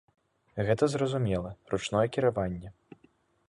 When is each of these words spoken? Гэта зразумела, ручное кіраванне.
Гэта 0.69 0.83
зразумела, 0.93 1.51
ручное 1.73 2.05
кіраванне. 2.17 2.69